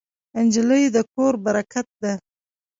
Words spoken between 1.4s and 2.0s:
برکت